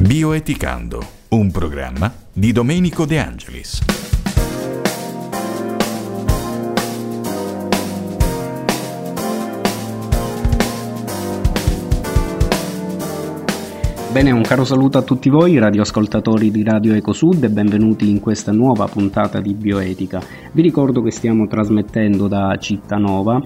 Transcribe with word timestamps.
Bioeticando, 0.00 1.02
un 1.30 1.50
programma 1.50 2.10
di 2.32 2.52
Domenico 2.52 3.04
De 3.04 3.18
Angelis. 3.18 3.84
Bene, 14.12 14.30
un 14.30 14.42
caro 14.42 14.64
saluto 14.64 14.98
a 14.98 15.02
tutti 15.02 15.28
voi 15.28 15.58
radioascoltatori 15.58 16.52
di 16.52 16.62
Radio 16.62 16.94
Ecosud 16.94 17.42
e 17.42 17.50
benvenuti 17.50 18.08
in 18.08 18.20
questa 18.20 18.52
nuova 18.52 18.86
puntata 18.86 19.40
di 19.40 19.52
Bioetica. 19.52 20.22
Vi 20.52 20.62
ricordo 20.62 21.02
che 21.02 21.10
stiamo 21.10 21.48
trasmettendo 21.48 22.28
da 22.28 22.56
Cittanova 22.56 23.42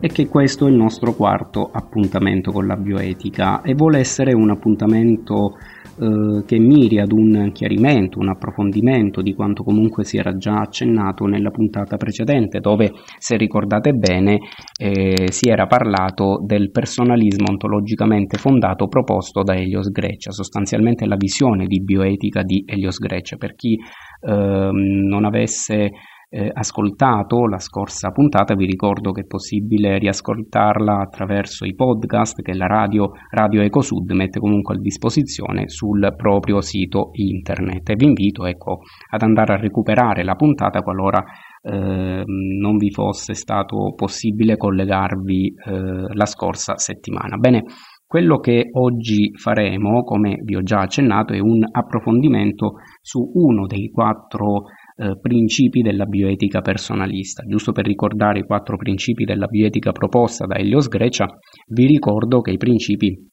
e 0.00 0.08
che 0.08 0.28
questo 0.28 0.66
è 0.66 0.70
il 0.70 0.76
nostro 0.76 1.14
quarto 1.14 1.70
appuntamento 1.72 2.52
con 2.52 2.66
la 2.66 2.76
bioetica 2.76 3.62
e 3.62 3.74
vuole 3.74 4.00
essere 4.00 4.34
un 4.34 4.50
appuntamento 4.50 5.56
eh, 6.00 6.42
che 6.44 6.58
miri 6.58 6.98
ad 6.98 7.12
un 7.12 7.50
chiarimento, 7.52 8.18
un 8.18 8.28
approfondimento 8.28 9.22
di 9.22 9.34
quanto 9.34 9.62
comunque 9.62 10.04
si 10.04 10.16
era 10.16 10.36
già 10.36 10.60
accennato 10.60 11.26
nella 11.26 11.50
puntata 11.50 11.96
precedente, 11.96 12.60
dove, 12.60 12.92
se 13.18 13.36
ricordate 13.36 13.92
bene, 13.92 14.38
eh, 14.78 15.30
si 15.30 15.48
era 15.48 15.66
parlato 15.66 16.42
del 16.44 16.70
personalismo 16.70 17.46
ontologicamente 17.50 18.38
fondato 18.38 18.88
proposto 18.88 19.42
da 19.42 19.54
Elios 19.54 19.90
Grecia, 19.90 20.30
sostanzialmente 20.30 21.06
la 21.06 21.16
visione 21.16 21.66
di 21.66 21.82
bioetica 21.82 22.42
di 22.42 22.64
Elios 22.66 22.98
Grecia. 22.98 23.36
Per 23.36 23.54
chi 23.54 23.74
eh, 23.74 24.70
non 24.72 25.24
avesse 25.24 25.90
eh, 26.28 26.50
ascoltato 26.52 27.46
la 27.46 27.58
scorsa 27.58 28.10
puntata, 28.10 28.54
vi 28.54 28.66
ricordo 28.66 29.12
che 29.12 29.22
è 29.22 29.26
possibile 29.26 29.98
riascoltarla 29.98 31.00
attraverso 31.00 31.64
i 31.64 31.74
podcast 31.74 32.42
che 32.42 32.54
la 32.54 32.66
radio, 32.66 33.12
radio 33.30 33.62
Ecosud 33.62 34.10
mette 34.12 34.40
comunque 34.40 34.74
a 34.76 34.80
disposizione 34.80 35.68
sul 35.68 36.14
proprio 36.16 36.60
sito 36.60 37.10
internet 37.12 37.90
e 37.90 37.94
vi 37.96 38.06
invito 38.06 38.46
ecco, 38.46 38.80
ad 39.10 39.22
andare 39.22 39.54
a 39.54 39.60
recuperare 39.60 40.24
la 40.24 40.34
puntata 40.34 40.80
qualora 40.80 41.24
eh, 41.62 42.22
non 42.26 42.76
vi 42.76 42.90
fosse 42.90 43.34
stato 43.34 43.94
possibile 43.94 44.56
collegarvi 44.56 45.46
eh, 45.46 46.14
la 46.14 46.26
scorsa 46.26 46.76
settimana. 46.76 47.36
Bene, 47.36 47.64
quello 48.06 48.38
che 48.38 48.68
oggi 48.72 49.30
faremo, 49.34 50.04
come 50.04 50.38
vi 50.44 50.54
ho 50.54 50.62
già 50.62 50.80
accennato, 50.80 51.32
è 51.32 51.40
un 51.40 51.64
approfondimento 51.68 52.74
su 53.00 53.30
uno 53.34 53.66
dei 53.66 53.90
quattro 53.90 54.66
eh, 54.96 55.18
principi 55.20 55.82
della 55.82 56.06
bioetica 56.06 56.60
personalista. 56.60 57.42
Giusto 57.46 57.72
per 57.72 57.84
ricordare 57.84 58.40
i 58.40 58.44
quattro 58.44 58.76
principi 58.76 59.24
della 59.24 59.46
bioetica 59.46 59.92
proposta 59.92 60.46
da 60.46 60.56
Elios 60.56 60.88
Grecia, 60.88 61.26
vi 61.68 61.86
ricordo 61.86 62.40
che 62.40 62.52
i 62.52 62.56
principi 62.56 63.32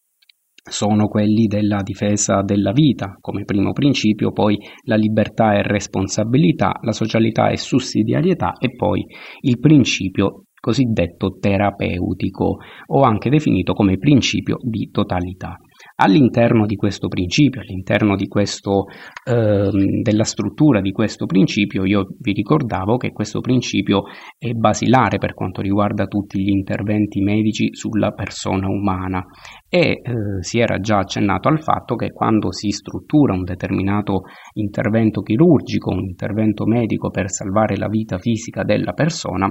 sono 0.64 1.08
quelli 1.08 1.48
della 1.48 1.82
difesa 1.82 2.44
della 2.44 2.72
vita 2.72 3.18
come 3.20 3.46
primo 3.46 3.74
principio, 3.74 4.32
poi 4.32 4.58
la 4.86 4.96
libertà 4.96 5.56
e 5.56 5.64
responsabilità, 5.64 6.80
la 6.82 6.92
socialità 6.92 7.50
e 7.50 7.58
sussidiarietà 7.58 8.54
e 8.60 8.76
poi 8.76 9.06
il 9.42 9.60
principio 9.60 10.44
cosiddetto 10.60 11.38
terapeutico 11.40 12.58
o 12.86 13.02
anche 13.02 13.30
definito 13.30 13.74
come 13.74 13.98
principio 13.98 14.58
di 14.62 14.90
totalità. 14.92 15.58
All'interno 16.04 16.66
di 16.66 16.76
questo 16.76 17.08
principio, 17.08 17.62
all'interno 17.62 18.16
di 18.16 18.28
questo, 18.28 18.86
ehm, 19.24 20.02
della 20.02 20.24
struttura 20.24 20.82
di 20.82 20.92
questo 20.92 21.28
principio, 21.28 21.86
io 21.86 22.08
vi 22.18 22.34
ricordavo 22.34 22.98
che 22.98 23.12
questo 23.12 23.40
principio 23.40 24.06
è 24.40 24.52
basilare 24.54 25.20
per 25.20 25.36
quanto 25.36 25.62
riguarda 25.62 26.08
tutti 26.08 26.42
gli 26.42 26.50
interventi 26.50 27.22
medici 27.22 27.76
sulla 27.76 28.14
persona 28.14 28.68
umana. 28.68 29.24
E 29.70 30.02
eh, 30.02 30.02
si 30.40 30.58
era 30.58 30.80
già 30.80 30.98
accennato 30.98 31.50
al 31.50 31.62
fatto 31.62 31.94
che 31.94 32.10
quando 32.10 32.52
si 32.52 32.72
struttura 32.72 33.34
un 33.34 33.44
determinato 33.44 34.24
intervento 34.54 35.22
chirurgico, 35.22 35.92
un 35.92 36.06
intervento 36.06 36.66
medico 36.66 37.12
per 37.12 37.30
salvare 37.30 37.78
la 37.78 37.88
vita 37.88 38.18
fisica 38.18 38.64
della 38.64 38.94
persona, 38.94 39.48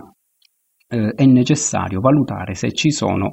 eh, 0.89 1.13
è 1.15 1.25
necessario 1.27 2.01
valutare 2.01 2.55
se 2.55 2.73
ci 2.73 2.91
sono 2.91 3.31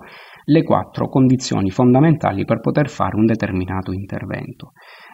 le 0.49 0.63
quattro 0.63 1.09
condizioni 1.09 1.69
fondamentali 1.69 2.45
per 2.45 2.59
poter 2.59 2.89
fare 2.89 3.17
un 3.17 3.25
determinato 3.25 3.91
intervento. 3.91 4.71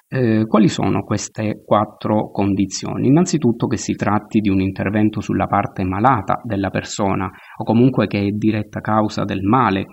Eh, 0.08 0.46
quali 0.46 0.68
sono 0.68 1.04
queste 1.04 1.64
quattro 1.66 2.30
condizioni? 2.30 3.08
Innanzitutto 3.08 3.66
che 3.66 3.78
si 3.78 3.94
tratti 3.94 4.40
di 4.40 4.50
un 4.50 4.62
intervento 4.62 5.22
sulla 5.22 5.48
parte 5.48 5.84
malata 5.84 6.40
della 6.44 6.70
persona 6.70 7.26
o 7.26 7.64
comunque 7.64 8.06
che 8.06 8.20
è 8.20 8.30
diretta 8.30 8.80
causa 8.80 9.24
del 9.24 9.42
male 9.42 9.86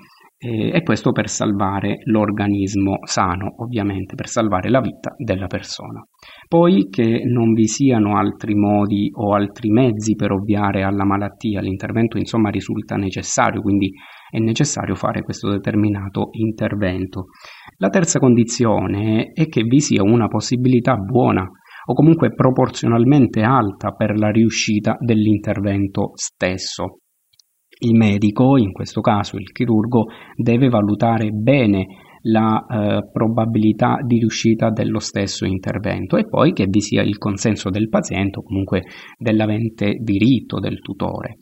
eh, 0.42 0.74
e 0.74 0.82
questo 0.82 1.12
per 1.12 1.28
salvare 1.28 1.98
l'organismo 2.04 3.00
sano, 3.02 3.56
ovviamente, 3.58 4.14
per 4.14 4.26
salvare 4.26 4.70
la 4.70 4.80
vita 4.80 5.14
della 5.18 5.46
persona. 5.46 6.02
Poi 6.48 6.88
che 6.88 7.22
non 7.26 7.52
vi 7.52 7.66
siano 7.66 8.16
altri 8.16 8.54
modi 8.54 9.10
o 9.12 9.34
altri 9.34 9.68
mezzi 9.68 10.14
per 10.14 10.32
ovviare 10.32 10.82
alla 10.82 11.04
malattia, 11.04 11.60
l'intervento 11.60 12.16
insomma 12.16 12.48
risulta 12.48 12.96
necessario, 12.96 13.60
quindi 13.60 13.92
è 14.30 14.38
necessario 14.38 14.94
fare 14.94 15.22
questo 15.22 15.50
determinato 15.50 16.28
intervento. 16.32 17.26
La 17.76 17.88
terza 17.88 18.18
condizione 18.18 19.32
è 19.34 19.46
che 19.46 19.62
vi 19.62 19.80
sia 19.80 20.02
una 20.02 20.28
possibilità 20.28 20.96
buona 20.96 21.42
o 21.42 21.92
comunque 21.92 22.32
proporzionalmente 22.32 23.42
alta 23.42 23.90
per 23.92 24.16
la 24.16 24.30
riuscita 24.30 24.96
dell'intervento 24.98 26.12
stesso. 26.14 27.00
Il 27.82 27.96
medico, 27.96 28.58
in 28.58 28.72
questo 28.72 29.00
caso 29.00 29.36
il 29.36 29.52
chirurgo, 29.52 30.06
deve 30.36 30.68
valutare 30.68 31.30
bene 31.30 31.86
la 32.22 32.66
eh, 32.66 33.08
probabilità 33.10 33.98
di 34.04 34.18
riuscita 34.18 34.70
dello 34.70 34.98
stesso 34.98 35.46
intervento 35.46 36.16
e 36.16 36.28
poi 36.28 36.52
che 36.52 36.66
vi 36.68 36.82
sia 36.82 37.02
il 37.02 37.16
consenso 37.16 37.70
del 37.70 37.88
paziente 37.88 38.40
o 38.40 38.42
comunque 38.42 38.82
dell'avente 39.16 39.94
diritto 40.00 40.58
del 40.58 40.80
tutore. 40.80 41.36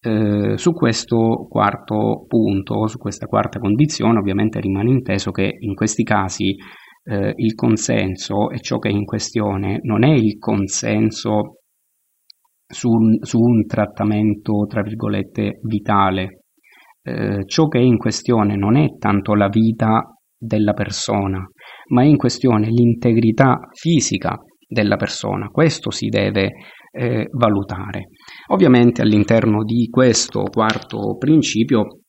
Eh, 0.00 0.56
su 0.56 0.72
questo 0.72 1.46
quarto 1.48 2.24
punto, 2.26 2.88
su 2.88 2.98
questa 2.98 3.26
quarta 3.26 3.60
condizione, 3.60 4.18
ovviamente 4.18 4.58
rimane 4.60 4.90
inteso 4.90 5.30
che 5.30 5.56
in 5.60 5.74
questi 5.74 6.02
casi 6.02 6.56
eh, 7.04 7.32
il 7.36 7.54
consenso 7.54 8.50
e 8.50 8.58
ciò 8.60 8.78
che 8.78 8.88
è 8.88 8.92
in 8.92 9.04
questione 9.04 9.78
non 9.82 10.04
è 10.04 10.12
il 10.12 10.38
consenso 10.38 11.60
su 12.74 12.90
un, 12.90 13.18
su 13.22 13.38
un 13.38 13.64
trattamento, 13.66 14.66
tra 14.68 14.82
virgolette, 14.82 15.60
vitale. 15.62 16.40
Eh, 17.02 17.44
ciò 17.46 17.68
che 17.68 17.78
è 17.78 17.82
in 17.82 17.96
questione 17.96 18.56
non 18.56 18.76
è 18.76 18.96
tanto 18.98 19.34
la 19.34 19.48
vita 19.48 20.02
della 20.36 20.72
persona, 20.72 21.42
ma 21.90 22.02
è 22.02 22.06
in 22.06 22.16
questione 22.16 22.68
l'integrità 22.68 23.60
fisica 23.72 24.36
della 24.66 24.96
persona. 24.96 25.48
Questo 25.48 25.90
si 25.90 26.08
deve 26.08 26.50
eh, 26.90 27.28
valutare. 27.30 28.08
Ovviamente 28.48 29.02
all'interno 29.02 29.62
di 29.64 29.88
questo 29.90 30.42
quarto 30.44 31.16
principio 31.16 32.00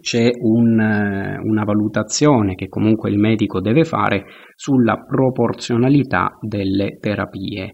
c'è 0.00 0.30
un, 0.40 0.80
eh, 0.80 1.38
una 1.42 1.64
valutazione 1.64 2.54
che 2.54 2.68
comunque 2.68 3.10
il 3.10 3.18
medico 3.18 3.60
deve 3.60 3.84
fare 3.84 4.24
sulla 4.54 4.96
proporzionalità 4.96 6.36
delle 6.40 6.98
terapie. 7.00 7.70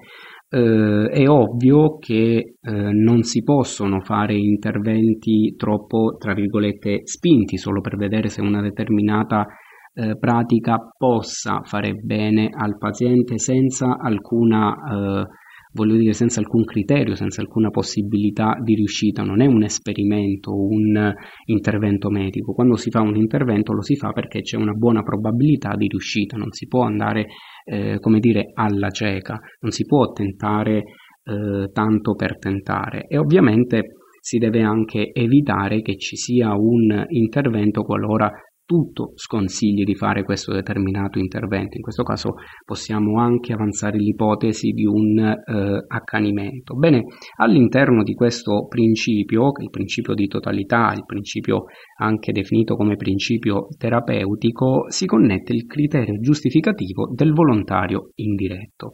Eh, 0.57 1.09
è 1.09 1.29
ovvio 1.29 1.99
che 1.99 2.55
eh, 2.61 2.71
non 2.71 3.23
si 3.23 3.43
possono 3.43 4.03
fare 4.03 4.35
interventi 4.37 5.57
troppo, 5.57 6.17
tra 6.17 6.33
virgolette, 6.33 7.01
spinti 7.03 7.57
solo 7.57 7.81
per 7.81 7.97
vedere 7.97 8.29
se 8.29 8.41
una 8.41 8.63
determinata 8.63 9.47
eh, 9.95 10.17
pratica 10.17 10.79
possa 10.97 11.63
fare 11.65 11.95
bene 11.95 12.51
al 12.53 12.79
paziente 12.79 13.37
senza 13.39 13.97
alcuna 13.99 14.75
eh, 14.75 15.27
voglio 15.75 15.97
dire 15.97 16.13
senza 16.13 16.41
alcun 16.41 16.65
criterio, 16.65 17.15
senza 17.15 17.43
alcuna 17.43 17.69
possibilità 17.71 18.57
di 18.63 18.75
riuscita, 18.75 19.23
non 19.23 19.43
è 19.43 19.47
un 19.47 19.65
esperimento, 19.65 20.55
un 20.55 21.13
intervento 21.47 22.09
medico. 22.11 22.55
Quando 22.55 22.77
si 22.77 22.91
fa 22.91 23.01
un 23.01 23.17
intervento 23.17 23.73
lo 23.73 23.83
si 23.83 23.97
fa 23.97 24.13
perché 24.13 24.41
c'è 24.41 24.57
una 24.57 24.73
buona 24.73 25.03
probabilità 25.03 25.75
di 25.77 25.89
riuscita, 25.89 26.37
non 26.37 26.53
si 26.53 26.67
può 26.67 26.83
andare, 26.85 27.27
eh, 27.65 27.99
come 27.99 28.21
dire, 28.21 28.51
alla 28.55 28.91
cieca, 28.91 29.39
non 29.61 29.73
si 29.73 29.85
può 29.85 30.13
tentare 30.13 30.85
eh, 31.25 31.71
tanto 31.73 32.15
per 32.15 32.39
tentare 32.39 33.07
e 33.09 33.19
ovviamente 33.19 33.97
si 34.21 34.39
deve 34.39 34.63
anche 34.63 35.11
evitare 35.13 35.83
che 35.83 35.97
ci 35.99 36.17
sia 36.17 36.55
un 36.55 37.05
intervento 37.09 37.83
qualora 37.83 38.31
tutto 38.65 39.13
sconsigli 39.15 39.85
di 39.85 39.95
fare 39.95 40.25
questo 40.25 40.53
determinato 40.53 41.19
intervento. 41.19 41.77
In 41.77 41.83
questo 41.83 42.03
caso 42.03 42.35
possiamo 42.65 43.21
anche 43.21 43.53
avanzare 43.53 43.99
l'ipotesi 43.99 44.71
di 44.71 44.87
un 44.87 45.19
eh, 45.19 45.85
accanimento. 45.87 46.75
Bene, 46.75 47.05
all'interno 47.37 48.03
di 48.03 48.15
questo 48.15 48.67
principio, 48.67 49.51
il 49.61 49.71
principio 49.71 50.15
di 50.15 50.27
totalità, 50.27 50.93
il 50.95 51.05
principio 51.05 51.65
anche 51.99 52.33
definito 52.33 52.77
come 52.77 52.97
principio 52.97 53.69
terapeutico, 53.77 54.91
si 54.91 55.07
connette 55.07 55.53
il 55.53 55.67
criterio 55.67 56.19
giustificativo 56.19 57.11
del 57.15 57.33
volontario 57.33 58.11
indiretto. 58.15 58.93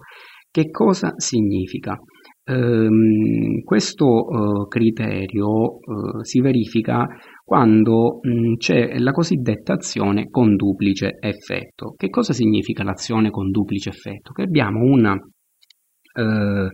Che 0.50 0.70
cosa 0.70 1.12
significa? 1.16 1.96
Um, 2.50 3.62
questo 3.62 4.06
uh, 4.06 4.66
criterio 4.66 5.46
uh, 5.46 6.22
si 6.22 6.40
verifica 6.40 7.06
quando 7.50 8.20
mh, 8.22 8.58
c'è 8.58 8.96
la 9.00 9.10
cosiddetta 9.10 9.72
azione 9.72 10.30
con 10.30 10.54
duplice 10.54 11.16
effetto. 11.18 11.94
Che 11.96 12.08
cosa 12.08 12.32
significa 12.32 12.84
l'azione 12.84 13.30
con 13.30 13.50
duplice 13.50 13.88
effetto? 13.88 14.30
Che 14.30 14.42
abbiamo 14.42 14.84
un 14.84 15.04
eh, 15.04 16.70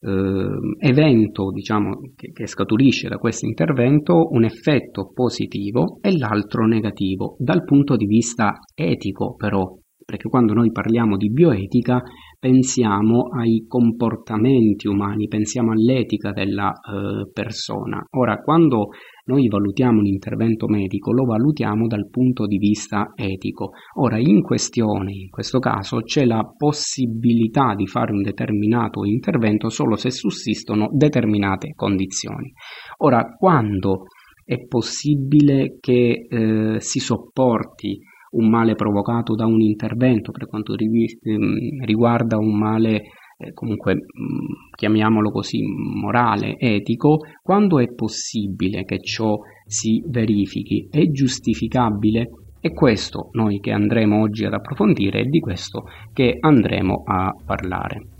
eh, 0.00 0.88
evento 0.88 1.50
diciamo, 1.50 1.98
che, 2.16 2.32
che 2.32 2.46
scaturisce 2.46 3.10
da 3.10 3.18
questo 3.18 3.44
intervento 3.44 4.30
un 4.30 4.44
effetto 4.44 5.12
positivo 5.12 5.98
e 6.00 6.16
l'altro 6.16 6.66
negativo. 6.66 7.36
Dal 7.38 7.62
punto 7.64 7.94
di 7.96 8.06
vista 8.06 8.54
etico 8.74 9.34
però 9.34 9.70
perché 10.06 10.28
quando 10.28 10.54
noi 10.54 10.70
parliamo 10.70 11.16
di 11.16 11.32
bioetica 11.32 12.00
pensiamo 12.38 13.24
ai 13.36 13.64
comportamenti 13.66 14.86
umani, 14.86 15.26
pensiamo 15.26 15.72
all'etica 15.72 16.30
della 16.30 16.70
eh, 16.70 17.28
persona. 17.32 18.04
Ora, 18.10 18.36
quando 18.36 18.90
noi 19.24 19.48
valutiamo 19.48 19.98
un 19.98 20.06
intervento 20.06 20.68
medico, 20.68 21.10
lo 21.10 21.24
valutiamo 21.24 21.88
dal 21.88 22.08
punto 22.08 22.46
di 22.46 22.56
vista 22.56 23.14
etico. 23.16 23.72
Ora, 23.96 24.16
in 24.18 24.42
questione, 24.42 25.12
in 25.12 25.28
questo 25.28 25.58
caso, 25.58 26.02
c'è 26.02 26.24
la 26.24 26.44
possibilità 26.56 27.74
di 27.74 27.88
fare 27.88 28.12
un 28.12 28.22
determinato 28.22 29.04
intervento 29.04 29.70
solo 29.70 29.96
se 29.96 30.12
sussistono 30.12 30.88
determinate 30.92 31.72
condizioni. 31.74 32.52
Ora, 32.98 33.24
quando 33.36 34.04
è 34.44 34.64
possibile 34.68 35.78
che 35.80 36.28
eh, 36.30 36.76
si 36.78 37.00
sopporti 37.00 37.98
un 38.36 38.48
male 38.48 38.74
provocato 38.74 39.34
da 39.34 39.46
un 39.46 39.60
intervento 39.60 40.30
per 40.30 40.46
quanto 40.46 40.74
ehm, 40.74 41.84
riguarda 41.84 42.36
un 42.36 42.56
male 42.56 43.02
eh, 43.38 43.52
comunque 43.52 43.94
mm, 43.94 44.72
chiamiamolo 44.74 45.30
così 45.30 45.60
morale, 45.62 46.56
etico, 46.58 47.18
quando 47.42 47.78
è 47.78 47.92
possibile 47.92 48.84
che 48.84 49.00
ciò 49.00 49.38
si 49.66 50.02
verifichi, 50.06 50.88
è 50.90 51.10
giustificabile 51.10 52.30
e 52.60 52.72
questo 52.72 53.28
noi 53.32 53.60
che 53.60 53.72
andremo 53.72 54.20
oggi 54.20 54.44
ad 54.44 54.54
approfondire 54.54 55.20
è 55.20 55.24
di 55.24 55.40
questo 55.40 55.84
che 56.12 56.36
andremo 56.40 57.02
a 57.04 57.32
parlare. 57.44 58.15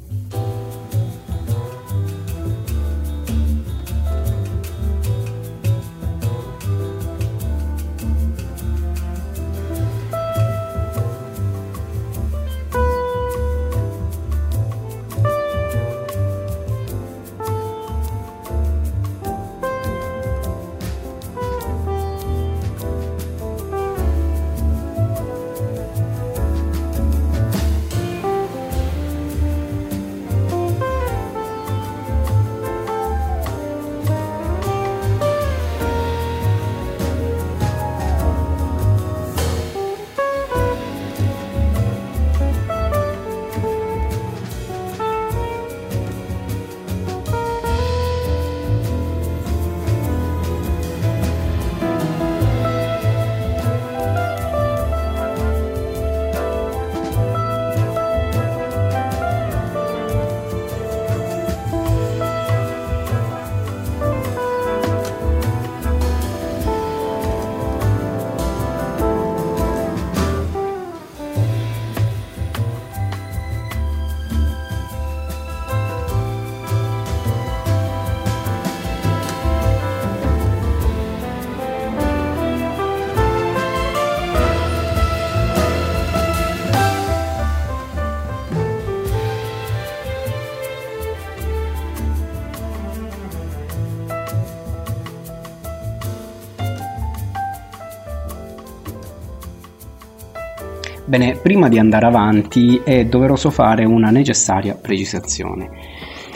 Bene, 101.09 101.39
prima 101.41 101.69
di 101.69 101.79
andare 101.79 102.05
avanti 102.07 102.81
è 102.83 103.05
doveroso 103.05 103.51
fare 103.51 103.85
una 103.85 104.11
necessaria 104.11 104.75
precisazione. 104.75 105.71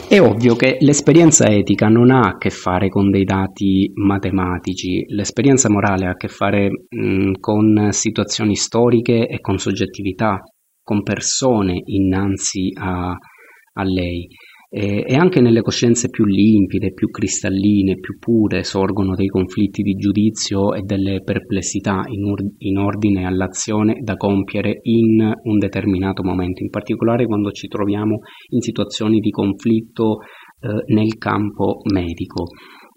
È 0.08 0.20
ovvio 0.20 0.54
che 0.54 0.76
l'esperienza 0.78 1.48
etica 1.48 1.88
non 1.88 2.12
ha 2.12 2.28
a 2.28 2.36
che 2.36 2.50
fare 2.50 2.88
con 2.88 3.10
dei 3.10 3.24
dati 3.24 3.90
matematici, 3.94 5.04
l'esperienza 5.08 5.68
morale 5.68 6.06
ha 6.06 6.10
a 6.10 6.16
che 6.16 6.28
fare 6.28 6.68
mh, 6.88 7.32
con 7.40 7.88
situazioni 7.90 8.54
storiche 8.54 9.26
e 9.26 9.40
con 9.40 9.58
soggettività, 9.58 10.38
con 10.80 11.02
persone 11.02 11.82
innanzi 11.86 12.70
a, 12.78 13.10
a 13.10 13.82
lei. 13.82 14.28
E, 14.72 15.02
e 15.04 15.14
anche 15.16 15.40
nelle 15.40 15.62
coscienze 15.62 16.10
più 16.10 16.24
limpide, 16.24 16.92
più 16.92 17.08
cristalline, 17.08 17.98
più 17.98 18.18
pure 18.20 18.62
sorgono 18.62 19.16
dei 19.16 19.26
conflitti 19.26 19.82
di 19.82 19.94
giudizio 19.94 20.74
e 20.74 20.82
delle 20.82 21.22
perplessità 21.24 22.02
in, 22.06 22.22
ur- 22.22 22.54
in 22.58 22.78
ordine 22.78 23.26
all'azione 23.26 23.98
da 24.00 24.14
compiere 24.14 24.78
in 24.82 25.28
un 25.42 25.58
determinato 25.58 26.22
momento, 26.22 26.62
in 26.62 26.70
particolare 26.70 27.26
quando 27.26 27.50
ci 27.50 27.66
troviamo 27.66 28.20
in 28.50 28.60
situazioni 28.60 29.18
di 29.18 29.30
conflitto 29.30 30.18
eh, 30.60 30.94
nel 30.94 31.18
campo 31.18 31.80
medico. 31.92 32.44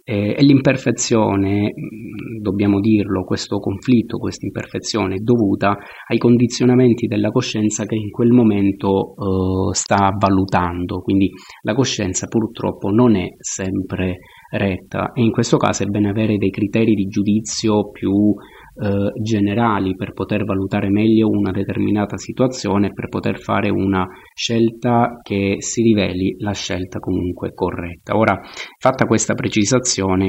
Eh, 0.06 0.36
e 0.38 0.44
l'imperfezione, 0.44 1.72
mm, 1.72 2.42
dobbiamo 2.42 2.82
dirlo, 2.82 3.24
questo 3.24 3.60
conflitto, 3.60 4.18
questa 4.18 4.46
imperfezione 4.46 5.16
è 5.16 5.20
dovuta 5.20 5.78
ai 6.08 6.18
condizionamenti 6.18 7.08
della 7.08 7.30
coscienza 7.30 7.86
che 7.86 7.96
in 7.96 8.10
quel 8.10 8.32
momento 8.32 9.16
eh, 9.16 9.74
sta 9.74 10.14
valutando, 10.20 11.00
quindi 11.00 11.30
la 11.62 11.74
coscienza 11.74 12.28
purtroppo 12.28 12.90
non 12.90 13.16
è 13.16 13.30
sempre 13.40 14.18
retta 14.52 15.14
e 15.14 15.24
in 15.24 15.32
questo 15.32 15.56
caso 15.56 15.84
è 15.84 15.88
bene 15.88 16.10
avere 16.10 16.38
dei 16.38 16.52
criteri 16.52 16.94
di 16.96 17.06
giudizio 17.06 17.90
più 17.90 18.34
eh, 18.76 19.12
generali 19.22 19.96
per 19.96 20.14
poter 20.14 20.44
valutare 20.46 20.90
meglio 20.90 21.28
una 21.28 21.52
determinata 21.52 22.18
situazione, 22.18 22.92
per 22.92 23.08
poter 23.08 23.40
fare 23.40 23.70
una 23.70 24.06
scelta 24.34 25.20
che 25.22 25.58
si 25.60 25.82
riveli 25.82 26.36
la 26.40 26.54
scelta 26.54 27.00
comunque 27.00 27.54
corretta. 27.54 28.18
Ora, 28.18 28.40
fatta 28.80 29.06
questa 29.06 29.34
precisazione, 29.36 30.28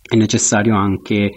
è 0.00 0.16
necessario 0.16 0.74
anche 0.74 1.30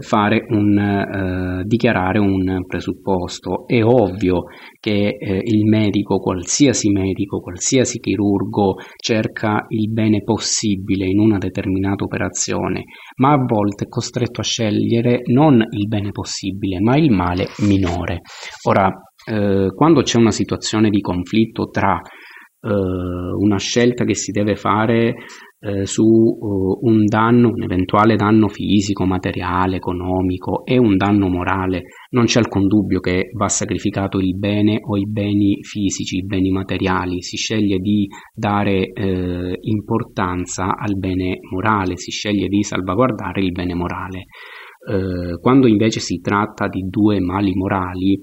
fare 0.00 0.44
un, 0.48 0.78
eh, 0.78 1.62
dichiarare 1.64 2.18
un 2.18 2.64
presupposto. 2.66 3.66
È 3.66 3.82
ovvio 3.82 4.44
che 4.80 5.16
eh, 5.18 5.40
il 5.42 5.64
medico, 5.66 6.18
qualsiasi 6.18 6.90
medico, 6.90 7.40
qualsiasi 7.40 7.98
chirurgo 7.98 8.76
cerca 8.96 9.64
il 9.68 9.90
bene 9.90 10.22
possibile 10.22 11.06
in 11.06 11.18
una 11.18 11.38
determinata 11.38 12.04
operazione, 12.04 12.84
ma 13.16 13.32
a 13.32 13.44
volte 13.44 13.84
è 13.84 13.88
costretto 13.88 14.40
a 14.40 14.44
scegliere 14.44 15.20
non 15.26 15.62
il 15.70 15.86
bene 15.86 16.10
possibile, 16.10 16.80
ma 16.80 16.96
il 16.96 17.10
male 17.10 17.48
minore. 17.66 18.20
Ora, 18.66 18.90
eh, 19.26 19.68
quando 19.74 20.02
c'è 20.02 20.18
una 20.18 20.30
situazione 20.30 20.90
di 20.90 21.00
conflitto 21.00 21.68
tra 21.68 21.98
eh, 22.64 22.68
una 22.70 23.58
scelta 23.58 24.04
che 24.04 24.14
si 24.14 24.32
deve 24.32 24.56
fare 24.56 25.14
eh, 25.64 25.86
su 25.86 26.02
uh, 26.02 26.78
un 26.82 27.06
danno, 27.06 27.48
un 27.48 27.62
eventuale 27.62 28.16
danno 28.16 28.48
fisico, 28.48 29.06
materiale, 29.06 29.76
economico 29.76 30.64
e 30.64 30.78
un 30.78 30.96
danno 30.96 31.28
morale, 31.28 31.84
non 32.10 32.26
c'è 32.26 32.38
alcun 32.38 32.66
dubbio 32.66 33.00
che 33.00 33.30
va 33.34 33.48
sacrificato 33.48 34.18
il 34.18 34.36
bene 34.36 34.78
o 34.82 34.98
i 34.98 35.08
beni 35.08 35.62
fisici, 35.62 36.18
i 36.18 36.26
beni 36.26 36.50
materiali, 36.50 37.22
si 37.22 37.36
sceglie 37.36 37.78
di 37.78 38.06
dare 38.34 38.92
eh, 38.92 39.58
importanza 39.60 40.76
al 40.76 40.98
bene 40.98 41.38
morale, 41.50 41.96
si 41.96 42.10
sceglie 42.10 42.48
di 42.48 42.62
salvaguardare 42.62 43.42
il 43.42 43.52
bene 43.52 43.74
morale. 43.74 44.26
Eh, 44.86 45.38
quando 45.40 45.66
invece 45.66 46.00
si 46.00 46.20
tratta 46.20 46.68
di 46.68 46.82
due 46.90 47.20
mali 47.20 47.54
morali, 47.54 48.18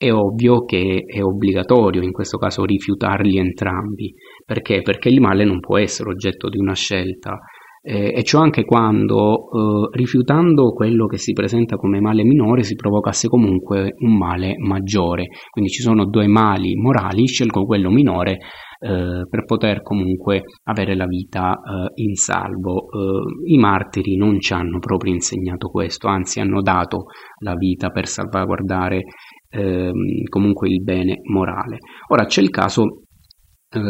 è 0.00 0.10
ovvio 0.10 0.64
che 0.64 1.04
è 1.06 1.22
obbligatorio 1.22 2.00
in 2.00 2.10
questo 2.10 2.38
caso 2.38 2.64
rifiutarli 2.64 3.36
entrambi. 3.36 4.10
Perché? 4.50 4.82
Perché 4.82 5.08
il 5.10 5.20
male 5.20 5.44
non 5.44 5.60
può 5.60 5.78
essere 5.78 6.10
oggetto 6.10 6.48
di 6.48 6.58
una 6.58 6.74
scelta. 6.74 7.38
eh, 7.82 8.12
e 8.14 8.22
ciò 8.24 8.40
anche 8.40 8.64
quando 8.64 9.36
eh, 9.36 9.96
rifiutando 9.96 10.72
quello 10.72 11.06
che 11.06 11.18
si 11.18 11.32
presenta 11.32 11.76
come 11.76 12.00
male 12.00 12.24
minore 12.24 12.62
si 12.62 12.74
provocasse 12.74 13.28
comunque 13.28 13.94
un 13.98 14.16
male 14.16 14.56
maggiore. 14.58 15.28
Quindi 15.50 15.70
ci 15.70 15.82
sono 15.82 16.04
due 16.04 16.26
mali 16.26 16.74
morali, 16.74 17.26
scelgo 17.26 17.64
quello 17.64 17.90
minore 17.90 18.32
eh, 18.80 19.22
per 19.28 19.44
poter 19.46 19.82
comunque 19.82 20.42
avere 20.64 20.94
la 20.96 21.06
vita 21.06 21.52
eh, 21.52 22.02
in 22.02 22.14
salvo. 22.14 22.88
Eh, 22.90 23.52
I 23.52 23.56
martiri 23.56 24.16
non 24.16 24.40
ci 24.40 24.52
hanno 24.52 24.78
proprio 24.78 25.14
insegnato 25.14 25.68
questo, 25.68 26.08
anzi 26.08 26.40
hanno 26.40 26.60
dato 26.60 27.04
la 27.42 27.54
vita 27.54 27.90
per 27.90 28.06
salvaguardare 28.08 29.02
ehm, 29.48 30.24
comunque 30.28 30.68
il 30.68 30.82
bene 30.82 31.20
morale. 31.30 31.78
Ora 32.08 32.24
c'è 32.24 32.42
il 32.42 32.50
caso 32.50 33.04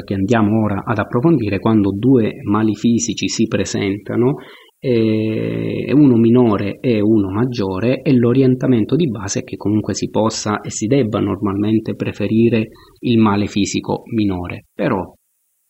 che 0.05 0.15
andiamo 0.15 0.63
ora 0.63 0.83
ad 0.85 0.99
approfondire 0.99 1.59
quando 1.59 1.91
due 1.97 2.35
mali 2.45 2.75
fisici 2.75 3.29
si 3.29 3.47
presentano 3.47 4.35
eh, 4.79 5.91
uno 5.95 6.17
minore 6.17 6.79
e 6.81 7.01
uno 7.01 7.31
maggiore 7.31 8.03
e 8.03 8.15
l'orientamento 8.15 8.95
di 8.95 9.09
base 9.09 9.41
è 9.41 9.43
che 9.45 9.57
comunque 9.57 9.95
si 9.95 10.11
possa 10.11 10.61
e 10.61 10.71
si 10.71 10.87
debba 10.87 11.21
normalmente 11.21 11.95
preferire 11.95 12.69
il 13.01 13.19
male 13.19 13.47
fisico 13.47 14.03
minore. 14.15 14.67
Però 14.75 15.15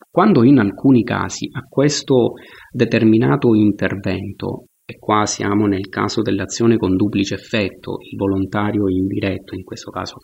quando 0.09 0.43
in 0.43 0.59
alcuni 0.59 1.03
casi 1.03 1.47
a 1.49 1.61
questo 1.69 2.33
determinato 2.69 3.55
intervento 3.55 4.65
e 4.91 4.97
qua 4.99 5.25
siamo 5.25 5.67
nel 5.67 5.87
caso 5.87 6.21
dell'azione 6.21 6.75
con 6.75 6.97
duplice 6.97 7.35
effetto, 7.35 7.99
il 8.11 8.17
volontario 8.17 8.89
indiretto 8.89 9.55
in 9.55 9.63
questo 9.63 9.89
caso, 9.89 10.17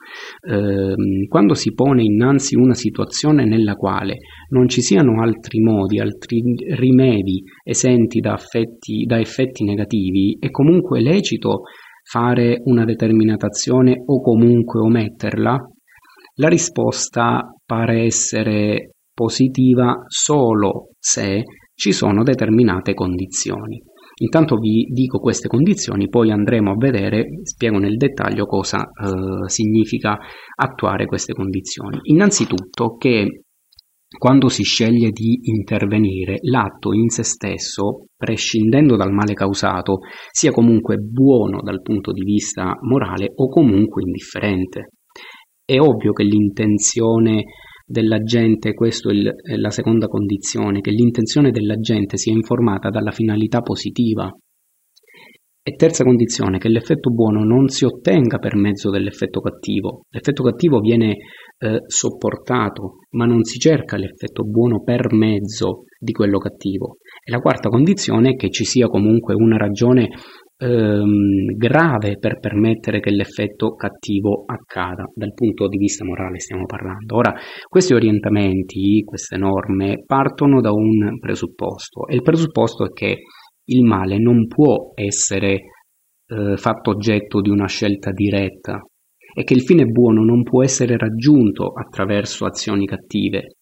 ehm, 0.46 1.28
quando 1.30 1.54
si 1.54 1.74
pone 1.74 2.04
innanzi 2.04 2.58
una 2.58 2.74
situazione 2.74 3.46
nella 3.46 3.76
quale 3.76 4.18
non 4.50 4.68
ci 4.68 4.82
siano 4.82 5.22
altri 5.22 5.62
modi, 5.62 6.00
altri 6.00 6.42
rimedi 6.76 7.42
esenti 7.64 8.20
da, 8.20 8.34
affetti, 8.34 9.06
da 9.06 9.20
effetti 9.20 9.64
negativi, 9.64 10.38
è 10.38 10.50
comunque 10.52 11.00
lecito 11.00 11.62
fare 12.04 12.60
una 12.66 12.84
determinata 12.84 13.46
azione 13.46 13.96
o 14.06 14.22
comunque 14.22 14.82
ometterla? 14.82 15.58
La 16.40 16.48
risposta 16.50 17.54
pare 17.66 18.04
essere 18.04 18.92
positiva 19.14 20.04
solo 20.08 20.90
se 21.00 21.44
ci 21.74 21.94
sono 21.94 22.24
determinate 22.24 22.94
condizioni. 22.94 23.82
Intanto 24.20 24.56
vi 24.56 24.86
dico 24.92 25.20
queste 25.20 25.48
condizioni, 25.48 26.10
poi 26.10 26.32
andremo 26.32 26.72
a 26.72 26.78
vedere, 26.78 27.26
spiego 27.44 27.78
nel 27.78 27.98
dettaglio 27.98 28.46
cosa 28.46 28.80
eh, 28.80 29.48
significa 29.48 30.18
attuare 30.56 31.06
queste 31.06 31.34
condizioni. 31.34 32.00
Innanzitutto 32.04 32.96
che 32.98 33.44
quando 34.18 34.48
si 34.48 34.64
sceglie 34.64 35.12
di 35.12 35.38
intervenire, 35.44 36.38
l'atto 36.42 36.94
in 36.94 37.10
se 37.10 37.24
stesso, 37.24 38.06
prescindendo 38.16 38.96
dal 38.96 39.12
male 39.12 39.34
causato, 39.34 40.00
sia 40.32 40.52
comunque 40.52 40.96
buono 40.98 41.62
dal 41.62 41.82
punto 41.82 42.12
di 42.12 42.24
vista 42.24 42.78
morale 42.82 43.32
o 43.36 43.50
comunque 43.50 44.04
indifferente. 44.04 44.94
È 45.64 45.78
ovvio 45.78 46.14
che 46.14 46.24
l'intenzione 46.24 47.44
dell'agente, 47.88 48.74
questa 48.74 49.10
è 49.12 49.56
la 49.56 49.70
seconda 49.70 50.08
condizione, 50.08 50.82
che 50.82 50.92
l'intenzione 50.92 51.52
dell'agente 51.52 52.18
sia 52.18 52.34
informata 52.34 52.90
dalla 52.90 53.12
finalità 53.12 53.62
positiva. 53.62 54.30
E 55.64 55.76
terza 55.76 56.04
condizione, 56.04 56.60
che 56.60 56.70
l'effetto 56.70 57.12
buono 57.12 57.44
non 57.44 57.68
si 57.68 57.86
ottenga 57.86 58.38
per 58.38 58.56
mezzo 58.56 58.90
dell'effetto 58.90 59.42
cattivo. 59.42 60.04
L'effetto 60.10 60.44
cattivo 60.44 60.80
viene 60.80 61.16
eh, 61.58 61.80
sopportato, 61.86 63.00
ma 63.12 63.26
non 63.26 63.44
si 63.44 63.58
cerca 63.60 63.98
l'effetto 63.98 64.44
buono 64.44 64.82
per 64.82 65.14
mezzo 65.14 65.84
di 66.00 66.12
quello 66.14 66.38
cattivo. 66.38 66.98
E 67.22 67.32
la 67.32 67.40
quarta 67.40 67.68
condizione 67.70 68.32
è 68.32 68.36
che 68.36 68.50
ci 68.50 68.64
sia 68.64 68.88
comunque 68.88 69.34
una 69.34 69.58
ragione 69.58 70.08
ehm, 70.58 71.56
grave 71.56 72.18
per 72.18 72.40
permettere 72.40 73.00
che 73.00 73.12
l'effetto 73.12 73.76
cattivo 73.76 74.44
accada, 74.46 75.06
dal 75.14 75.34
punto 75.34 75.68
di 75.68 75.78
vista 75.78 76.04
morale 76.04 76.40
stiamo 76.40 76.66
parlando. 76.66 77.16
Ora, 77.16 77.34
questi 77.68 77.94
orientamenti, 77.94 79.04
queste 79.04 79.38
norme, 79.38 80.04
partono 80.06 80.62
da 80.62 80.72
un 80.72 81.20
presupposto 81.20 82.08
e 82.08 82.16
il 82.16 82.22
presupposto 82.22 82.86
è 82.86 82.92
che 82.92 83.18
il 83.70 83.84
male 83.84 84.18
non 84.18 84.48
può 84.48 84.92
essere 84.96 85.62
eh, 86.28 86.58
fatto 86.58 86.92
oggetto 86.92 87.42
di 87.42 87.50
una 87.50 87.68
scelta 87.68 88.12
diretta 88.12 88.82
e 89.34 89.44
che 89.44 89.54
il 89.54 89.62
fine 89.62 89.86
buono 89.86 90.24
non 90.24 90.42
può 90.44 90.64
essere 90.64 90.98
raggiunto 90.98 91.74
attraverso 91.74 92.46
azioni 92.46 92.88
cattive, 92.88 93.57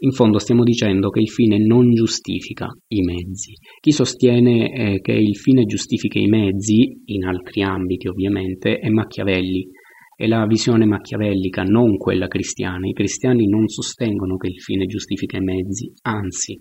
in 0.00 0.12
fondo 0.12 0.38
stiamo 0.38 0.62
dicendo 0.62 1.10
che 1.10 1.20
il 1.20 1.28
fine 1.28 1.58
non 1.58 1.92
giustifica 1.92 2.68
i 2.88 3.02
mezzi. 3.02 3.54
Chi 3.80 3.90
sostiene 3.90 4.72
eh, 4.72 5.00
che 5.00 5.12
il 5.12 5.36
fine 5.36 5.64
giustifica 5.64 6.18
i 6.18 6.28
mezzi, 6.28 7.02
in 7.06 7.24
altri 7.24 7.62
ambiti 7.62 8.06
ovviamente, 8.06 8.78
è 8.78 8.88
Machiavelli. 8.88 9.66
È 10.14 10.26
la 10.26 10.46
visione 10.46 10.84
machiavellica, 10.84 11.62
non 11.62 11.96
quella 11.96 12.26
cristiana. 12.26 12.88
I 12.88 12.92
cristiani 12.92 13.46
non 13.46 13.68
sostengono 13.68 14.36
che 14.36 14.48
il 14.48 14.60
fine 14.60 14.86
giustifica 14.86 15.36
i 15.36 15.42
mezzi, 15.42 15.92
anzi. 16.02 16.60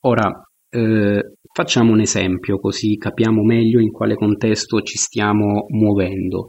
Ora, 0.00 0.28
eh, 0.68 1.20
facciamo 1.52 1.92
un 1.92 2.00
esempio 2.00 2.58
così 2.58 2.96
capiamo 2.96 3.42
meglio 3.42 3.80
in 3.80 3.90
quale 3.90 4.14
contesto 4.14 4.80
ci 4.82 4.96
stiamo 4.96 5.66
muovendo. 5.68 6.46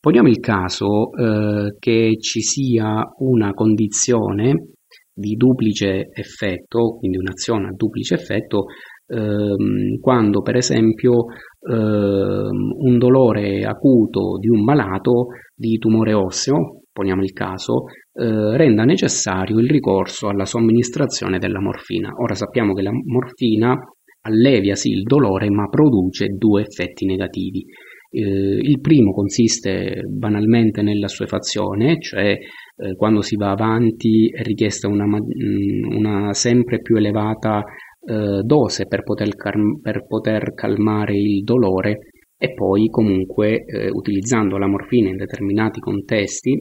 Poniamo 0.00 0.28
il 0.28 0.40
caso 0.40 1.12
eh, 1.12 1.76
che 1.78 2.16
ci 2.20 2.40
sia 2.40 3.02
una 3.18 3.52
condizione 3.52 4.68
di 5.12 5.34
duplice 5.34 6.08
effetto, 6.14 6.96
quindi 6.98 7.18
un'azione 7.18 7.66
a 7.68 7.74
duplice 7.74 8.14
effetto, 8.14 8.64
ehm, 9.06 9.98
quando 10.00 10.40
per 10.40 10.56
esempio 10.56 11.26
ehm, 11.70 12.76
un 12.78 12.96
dolore 12.96 13.62
acuto 13.64 14.38
di 14.38 14.48
un 14.48 14.64
malato 14.64 15.26
di 15.54 15.76
tumore 15.76 16.14
osseo, 16.14 16.80
poniamo 16.90 17.22
il 17.22 17.32
caso, 17.32 17.84
eh, 18.14 18.56
renda 18.56 18.84
necessario 18.84 19.58
il 19.58 19.68
ricorso 19.68 20.28
alla 20.28 20.46
somministrazione 20.46 21.38
della 21.38 21.60
morfina. 21.60 22.10
Ora 22.22 22.34
sappiamo 22.34 22.72
che 22.72 22.80
la 22.80 22.92
morfina 23.04 23.76
allevia 24.22 24.74
sì 24.76 24.92
il 24.92 25.02
dolore 25.02 25.50
ma 25.50 25.66
produce 25.68 26.28
due 26.28 26.62
effetti 26.62 27.04
negativi. 27.04 27.64
Eh, 28.12 28.20
il 28.20 28.80
primo 28.80 29.12
consiste 29.12 30.02
banalmente 30.08 30.82
nella 30.82 31.06
assuefazione, 31.06 32.00
cioè 32.00 32.36
eh, 32.76 32.94
quando 32.96 33.22
si 33.22 33.36
va 33.36 33.50
avanti 33.50 34.28
è 34.30 34.42
richiesta 34.42 34.88
una, 34.88 35.06
mm, 35.06 35.96
una 35.96 36.32
sempre 36.32 36.80
più 36.80 36.96
elevata 36.96 37.62
eh, 38.02 38.40
dose 38.42 38.86
per 38.86 39.02
poter, 39.02 39.34
cal- 39.36 39.78
per 39.80 40.06
poter, 40.06 40.54
calmare 40.54 41.16
il 41.16 41.42
dolore 41.42 41.98
e 42.36 42.54
poi 42.54 42.88
comunque 42.88 43.64
eh, 43.64 43.90
utilizzando 43.90 44.56
la 44.56 44.66
morfina 44.66 45.10
in 45.10 45.16
determinati 45.16 45.78
contesti 45.78 46.58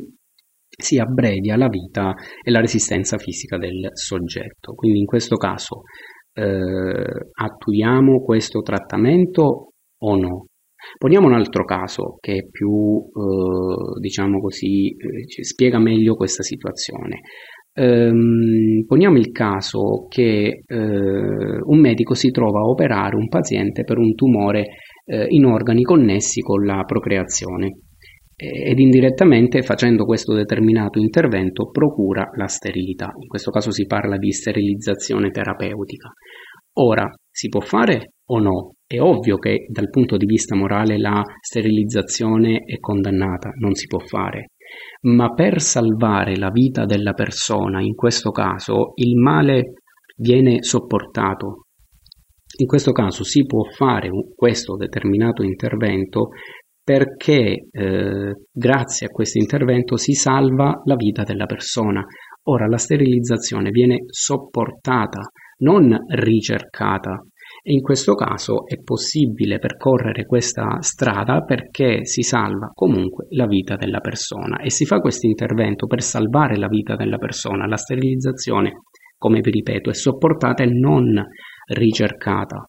si 0.68 0.98
abbrevia 0.98 1.56
la 1.56 1.68
vita 1.68 2.14
e 2.44 2.52
la 2.52 2.60
resistenza 2.60 3.18
fisica 3.18 3.58
del 3.58 3.90
soggetto. 3.94 4.74
Quindi 4.76 5.00
in 5.00 5.06
questo 5.06 5.36
caso 5.36 5.82
eh, 6.34 7.06
attuiamo 7.34 8.22
questo 8.24 8.62
trattamento 8.62 9.72
o 9.98 10.16
no? 10.16 10.46
Poniamo 10.98 11.28
un 11.28 11.34
altro 11.34 11.66
caso 11.66 12.18
che 12.20 12.38
è 12.38 12.48
più, 12.50 12.70
eh, 12.70 14.00
diciamo 14.00 14.40
così, 14.40 14.96
eh, 14.96 15.44
spiega 15.44 15.80
meglio 15.80 16.16
questa 16.16 16.44
situazione. 16.44 17.22
Ehm, 17.74 18.84
poniamo 18.86 19.18
il 19.18 19.32
caso 19.32 20.08
che 20.10 20.64
eh, 20.66 20.76
un 20.76 21.80
medico 21.80 22.14
si 22.14 22.30
trova 22.32 22.60
a 22.60 22.68
operare 22.68 23.16
un 23.16 23.28
paziente 23.28 23.84
per 23.84 23.98
un 23.98 24.16
tumore 24.16 24.66
eh, 25.06 25.28
in 25.30 25.46
organi 25.46 25.84
connessi 25.84 26.42
con 26.42 26.66
la 26.66 26.84
procreazione 26.86 27.78
ed 28.42 28.80
indirettamente 28.80 29.62
facendo 29.64 30.06
questo 30.06 30.34
determinato 30.34 30.98
intervento 30.98 31.70
procura 31.72 32.30
la 32.38 32.48
sterilità. 32.48 33.12
In 33.20 33.28
questo 33.28 33.52
caso 33.52 33.70
si 33.70 33.86
parla 33.86 34.16
di 34.18 34.32
sterilizzazione 34.32 35.30
terapeutica. 35.30 36.10
Ora, 36.82 37.10
si 37.30 37.50
può 37.50 37.60
fare 37.60 38.14
o 38.28 38.40
no? 38.40 38.74
È 38.88 39.00
ovvio 39.00 39.38
che 39.38 39.66
dal 39.70 39.90
punto 39.90 40.18
di 40.18 40.26
vista 40.26 40.56
morale 40.56 40.98
la 40.98 41.22
sterilizzazione 41.42 42.60
è 42.66 42.80
condannata, 42.80 43.50
non 43.60 43.74
si 43.74 43.86
può 43.86 44.00
fare, 44.00 44.52
ma 45.02 45.34
per 45.34 45.62
salvare 45.62 46.38
la 46.38 46.50
vita 46.50 46.86
della 46.86 47.14
persona, 47.14 47.82
in 47.82 47.96
questo 47.96 48.32
caso, 48.32 48.94
il 48.96 49.16
male 49.18 49.74
viene 50.16 50.64
sopportato. 50.64 51.66
In 52.60 52.66
questo 52.66 52.92
caso 52.92 53.24
si 53.24 53.46
può 53.46 53.64
fare 53.64 54.10
questo 54.36 54.76
determinato 54.76 55.44
intervento 55.44 56.30
perché 56.84 57.68
eh, 57.70 58.34
grazie 58.52 59.08
a 59.08 59.10
questo 59.10 59.38
intervento 59.38 59.98
si 59.98 60.14
salva 60.14 60.82
la 60.86 60.96
vita 60.96 61.24
della 61.24 61.46
persona. 61.46 62.04
Ora 62.48 62.68
la 62.68 62.78
sterilizzazione 62.78 63.70
viene 63.70 63.98
sopportata, 64.08 65.22
non 65.60 65.98
ricercata, 66.08 67.24
e 67.62 67.74
in 67.74 67.82
questo 67.82 68.16
caso 68.16 68.66
è 68.66 68.82
possibile 68.82 69.60
percorrere 69.60 70.26
questa 70.26 70.82
strada 70.82 71.42
perché 71.42 72.06
si 72.06 72.22
salva 72.22 72.72
comunque 72.74 73.28
la 73.32 73.48
vita 73.48 73.76
della 73.76 74.00
persona 74.00 74.60
e 74.60 74.70
si 74.70 74.86
fa 74.86 75.00
questo 75.00 75.28
intervento 75.28 75.86
per 75.86 76.02
salvare 76.02 76.58
la 76.58 76.68
vita 76.68 76.96
della 76.96 77.18
persona. 77.18 77.68
La 77.68 77.76
sterilizzazione, 77.76 78.84
come 79.18 79.42
vi 79.42 79.52
ripeto, 79.52 79.90
è 79.90 79.94
sopportata 79.94 80.64
e 80.64 80.68
non 80.68 81.22
ricercata. 81.74 82.64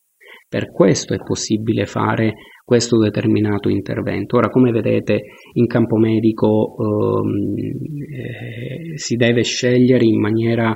Per 0.49 0.73
questo 0.73 1.15
è 1.15 1.19
possibile 1.19 1.87
fare 1.87 2.35
questo 2.65 2.99
determinato 2.99 3.69
intervento. 3.69 4.37
Ora, 4.37 4.49
come 4.49 4.73
vedete, 4.73 5.23
in 5.55 5.67
campo 5.67 5.97
medico 5.97 6.75
ehm, 6.77 7.55
eh, 7.55 8.99
si 8.99 9.15
deve 9.15 9.45
scegliere 9.45 10.05
in 10.05 10.21
maniera 10.21 10.75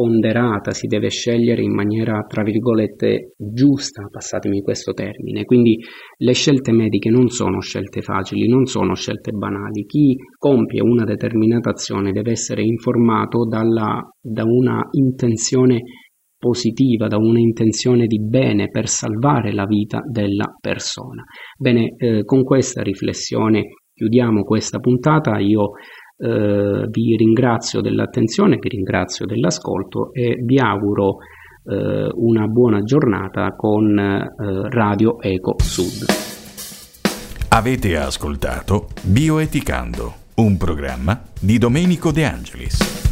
ponderata, 0.00 0.70
si 0.72 0.86
deve 0.86 1.10
scegliere 1.10 1.62
in 1.62 1.74
maniera, 1.74 2.22
tra 2.26 2.42
virgolette, 2.42 3.34
giusta, 3.36 4.06
passatemi 4.10 4.62
questo 4.62 4.92
termine. 4.94 5.44
Quindi 5.44 5.76
le 6.16 6.32
scelte 6.32 6.72
mediche 6.72 7.10
non 7.10 7.28
sono 7.28 7.60
scelte 7.60 8.00
facili, 8.00 8.48
non 8.48 8.64
sono 8.64 8.94
scelte 8.94 9.32
banali. 9.32 9.84
Chi 9.84 10.16
compie 10.38 10.80
una 10.80 11.04
determinata 11.04 11.68
azione 11.68 12.12
deve 12.12 12.30
essere 12.30 12.62
informato 12.62 13.46
dalla, 13.46 14.00
da 14.18 14.44
una 14.44 14.88
intenzione 14.92 15.82
positiva, 16.38 17.06
da 17.06 17.18
una 17.18 17.38
intenzione 17.38 18.06
di 18.06 18.24
bene 18.24 18.70
per 18.70 18.88
salvare 18.88 19.52
la 19.52 19.66
vita 19.66 20.00
della 20.10 20.46
persona. 20.58 21.22
Bene, 21.58 21.94
eh, 21.98 22.24
con 22.24 22.42
questa 22.42 22.80
riflessione 22.80 23.64
chiudiamo 23.92 24.44
questa 24.44 24.78
puntata. 24.78 25.38
Io 25.40 25.72
eh, 26.20 26.86
vi 26.90 27.16
ringrazio 27.16 27.80
dell'attenzione, 27.80 28.58
vi 28.60 28.68
ringrazio 28.68 29.24
dell'ascolto 29.24 30.12
e 30.12 30.38
vi 30.42 30.58
auguro 30.58 31.18
eh, 31.64 32.10
una 32.14 32.46
buona 32.46 32.82
giornata 32.82 33.54
con 33.56 33.98
eh, 33.98 34.30
Radio 34.68 35.20
Eco 35.20 35.56
Sud. 35.58 36.04
Avete 37.48 37.96
ascoltato 37.96 38.88
Bioeticando, 39.02 40.12
un 40.36 40.56
programma 40.56 41.20
di 41.40 41.58
Domenico 41.58 42.12
De 42.12 42.24
Angelis. 42.24 43.09